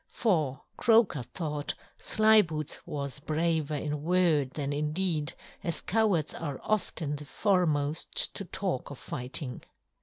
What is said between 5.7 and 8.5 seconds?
cowards are often the foremost to